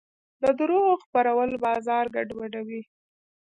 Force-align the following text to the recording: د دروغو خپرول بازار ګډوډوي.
د 0.41 0.43
دروغو 0.59 0.93
خپرول 1.03 1.51
بازار 1.65 2.05
ګډوډوي. 2.15 2.81